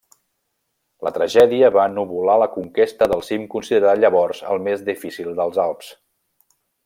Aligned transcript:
La 1.07 1.11
tragèdia 1.17 1.69
va 1.75 1.83
ennuvolar 1.89 2.37
la 2.43 2.47
conquesta 2.55 3.09
del 3.11 3.23
cim 3.29 3.45
considerat 3.55 4.01
llavors 4.05 4.41
el 4.55 4.65
més 4.69 4.83
difícil 4.89 5.31
dels 5.43 5.63
Alps. 5.67 5.93